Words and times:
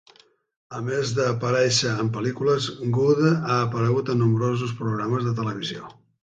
A 0.77 0.79
més 0.85 1.11
d'aparèixer 1.17 1.91
en 2.03 2.09
pel·lícules, 2.15 2.69
Goode 2.97 3.35
ha 3.35 3.59
aparegut 3.67 4.11
en 4.15 4.19
nombrosos 4.25 4.75
programes 4.81 5.29
de 5.29 5.37
televisió. 5.43 5.93